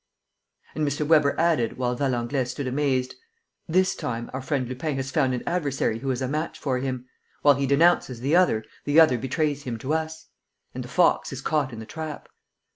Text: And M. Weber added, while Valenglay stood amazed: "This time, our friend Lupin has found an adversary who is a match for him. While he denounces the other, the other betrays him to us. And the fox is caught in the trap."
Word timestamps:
And 0.73 0.83
M. 0.89 1.07
Weber 1.07 1.39
added, 1.39 1.77
while 1.77 1.95
Valenglay 1.95 2.45
stood 2.45 2.65
amazed: 2.65 3.13
"This 3.67 3.93
time, 3.93 4.31
our 4.33 4.41
friend 4.41 4.67
Lupin 4.67 4.95
has 4.95 5.11
found 5.11 5.35
an 5.35 5.43
adversary 5.45 5.99
who 5.99 6.09
is 6.09 6.23
a 6.23 6.27
match 6.27 6.57
for 6.57 6.79
him. 6.79 7.05
While 7.43 7.53
he 7.53 7.67
denounces 7.67 8.19
the 8.19 8.35
other, 8.35 8.65
the 8.85 8.99
other 8.99 9.19
betrays 9.19 9.61
him 9.61 9.77
to 9.77 9.93
us. 9.93 10.29
And 10.73 10.83
the 10.83 10.87
fox 10.87 11.31
is 11.31 11.41
caught 11.41 11.71
in 11.71 11.77
the 11.77 11.85
trap." 11.85 12.29